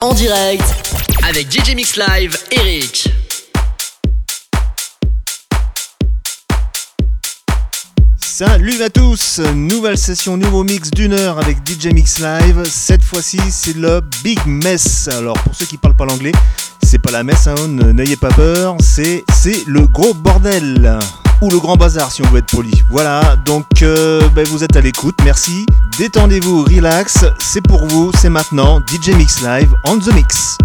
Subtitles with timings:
[0.00, 0.62] En direct
[1.24, 3.12] avec DJ Mix Live, Eric.
[8.16, 12.62] Salut à tous, nouvelle session, nouveau mix d'une heure avec DJ Mix Live.
[12.70, 15.08] Cette fois-ci, c'est le Big Mess.
[15.08, 16.32] Alors pour ceux qui parlent pas l'anglais,
[16.84, 21.00] c'est pas la messe, hein, n'ayez pas peur, c'est c'est le gros bordel
[21.40, 22.82] ou le grand bazar si on veut être poli.
[22.90, 25.66] Voilà, donc euh, ben, vous êtes à l'écoute, merci.
[25.98, 30.58] Détendez-vous, relax, c'est pour vous, c'est maintenant DJ Mix Live on the mix.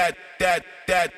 [0.00, 1.12] that that that.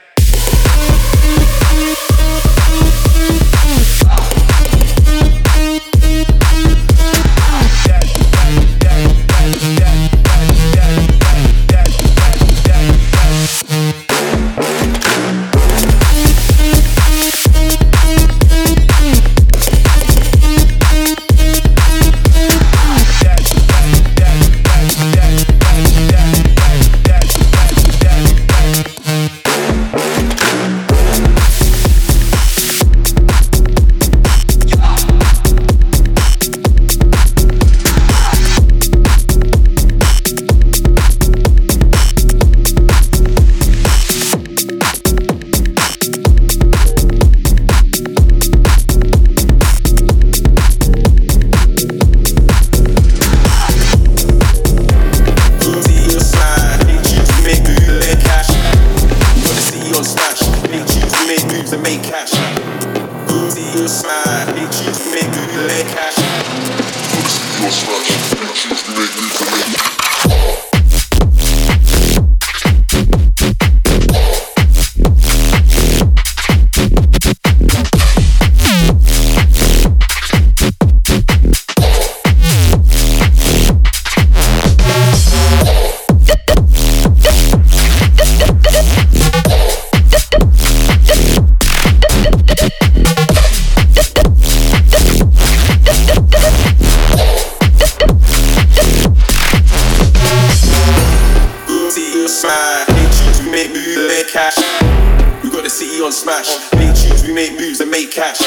[108.15, 108.41] Cash.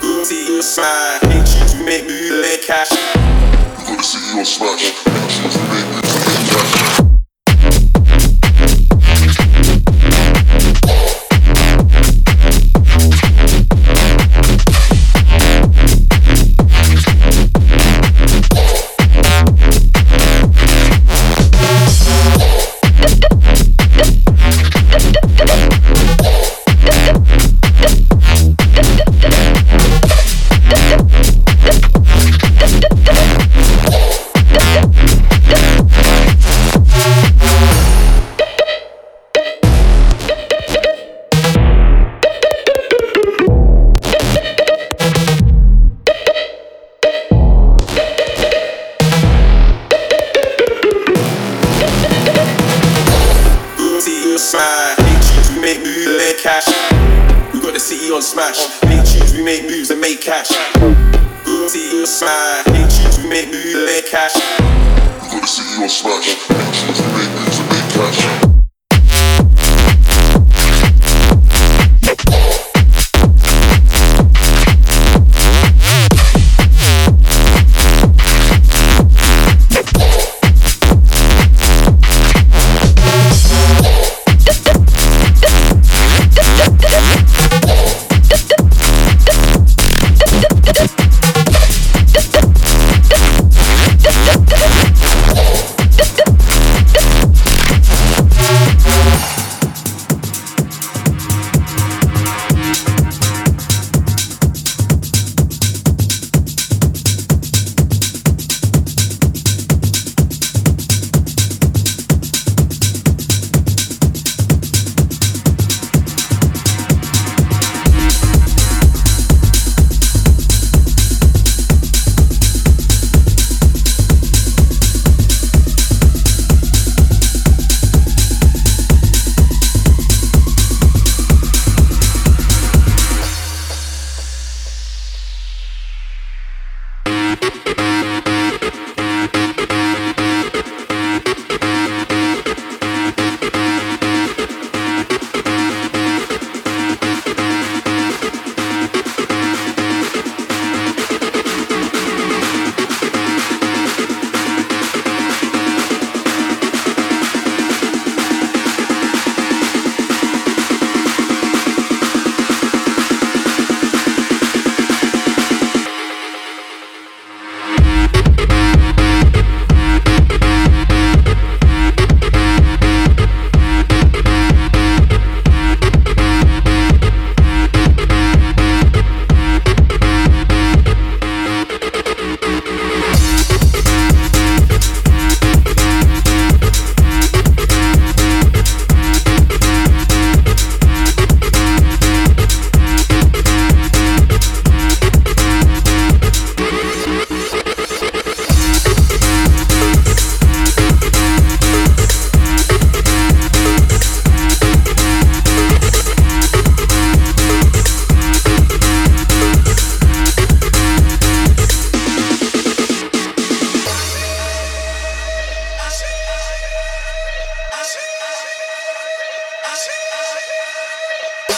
[0.00, 1.20] Good city on smash.
[1.22, 2.90] Big tunes, we make and make cash.
[3.76, 5.67] We got the city on smash.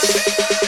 [0.03, 0.60] Yes.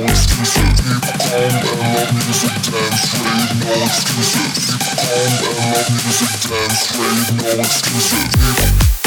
[0.00, 0.56] no excuses.
[0.56, 4.72] Keep calm and love music, dance rave, no excuses.
[4.72, 9.01] Keep calm and love music, dance rave, no excuses.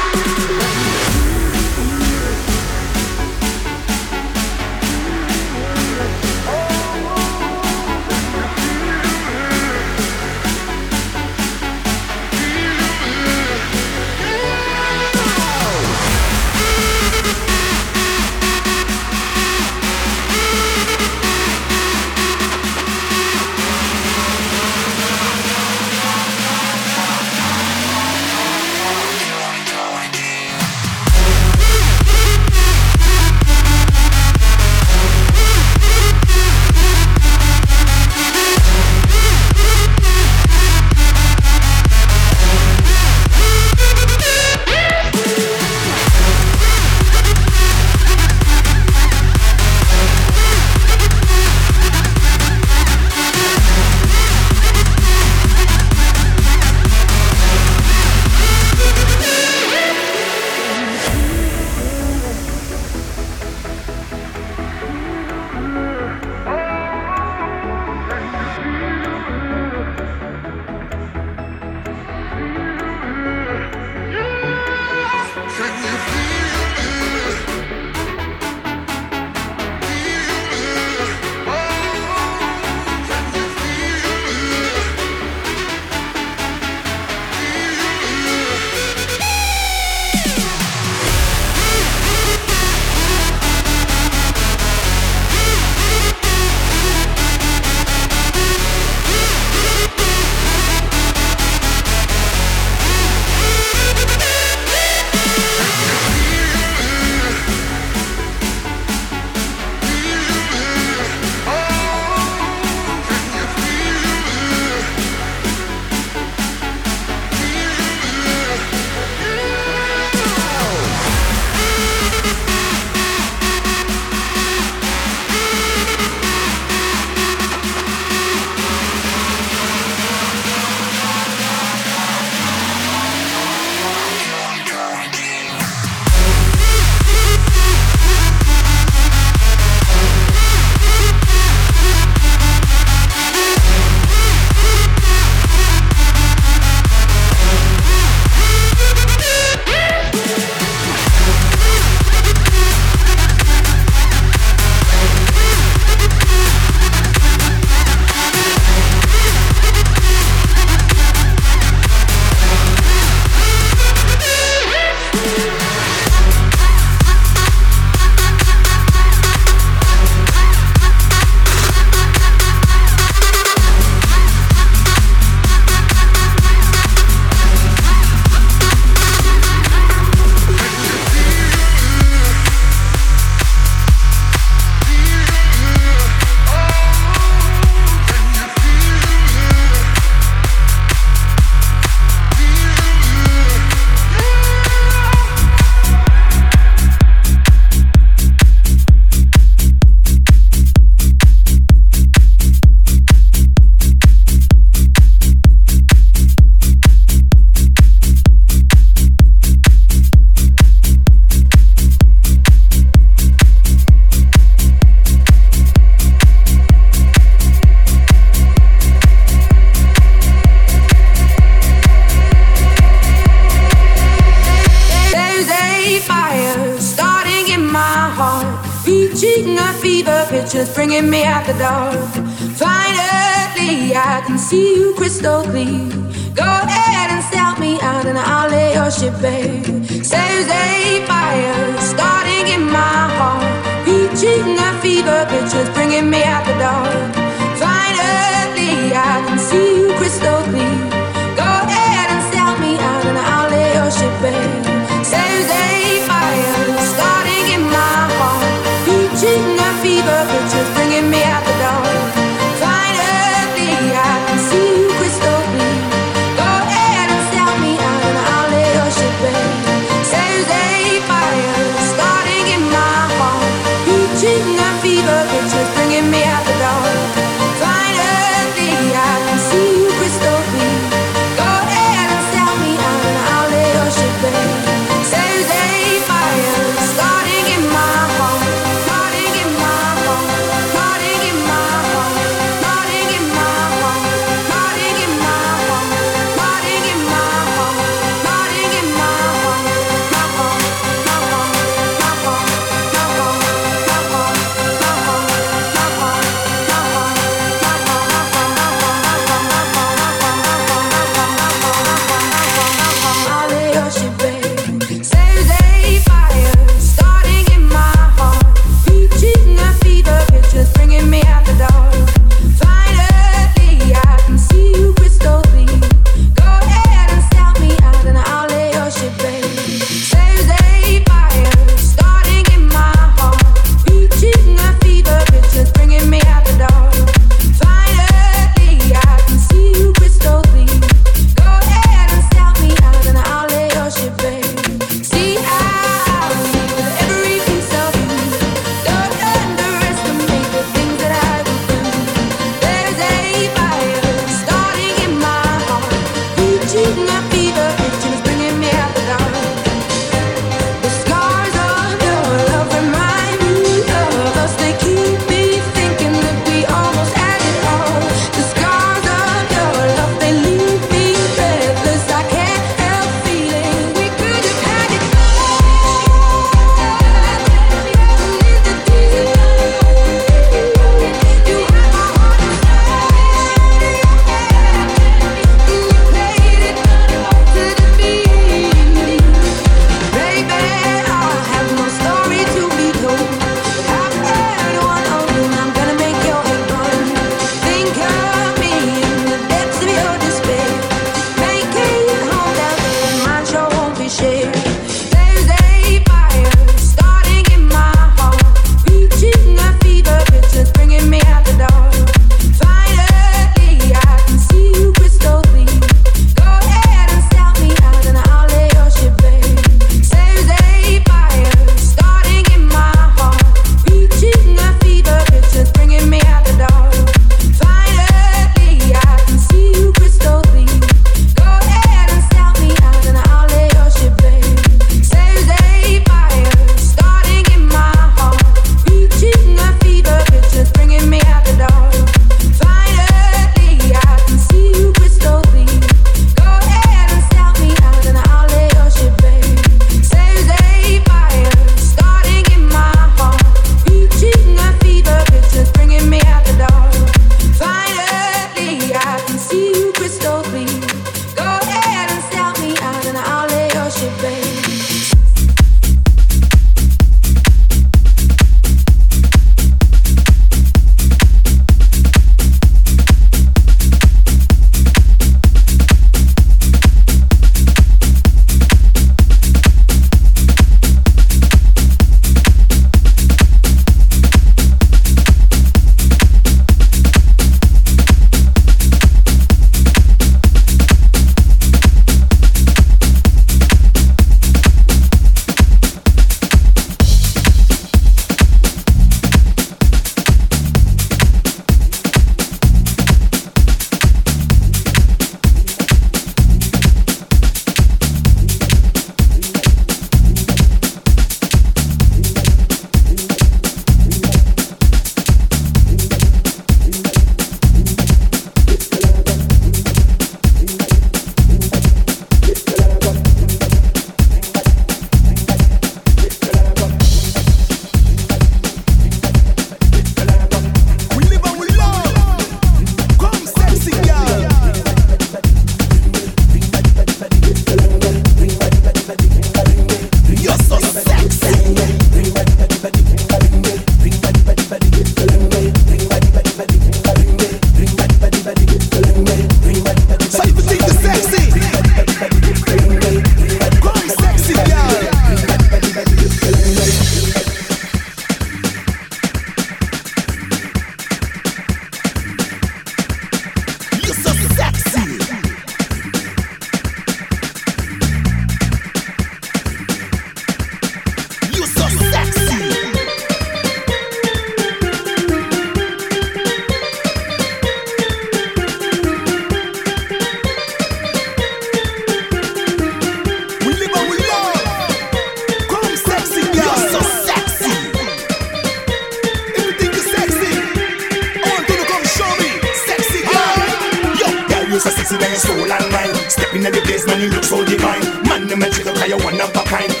[595.41, 596.15] soul and mind.
[596.29, 598.01] Step in the place, man, you look so divine.
[598.29, 600.00] Man, the magic look like you one of a kind.